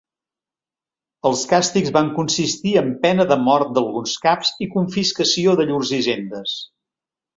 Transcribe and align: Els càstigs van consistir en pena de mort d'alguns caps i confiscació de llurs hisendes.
Els 1.29 1.41
càstigs 1.51 1.91
van 1.97 2.09
consistir 2.15 2.73
en 2.81 2.89
pena 3.03 3.27
de 3.33 3.37
mort 3.49 3.69
d'alguns 3.77 4.17
caps 4.25 4.53
i 4.67 4.69
confiscació 4.75 5.55
de 5.61 5.69
llurs 5.73 5.93
hisendes. 5.99 6.57